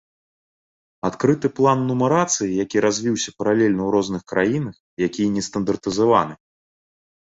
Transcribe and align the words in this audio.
Адкрыты 1.09 1.47
план 1.59 1.79
нумарацыі, 1.91 2.49
які 2.63 2.77
развіўся 2.87 3.29
паралельна 3.45 3.79
ў 3.87 3.99
розных 3.99 4.21
краінах, 4.35 4.75
якія 5.13 5.27
не 5.39 5.49
стандартызаваны. 5.53 6.33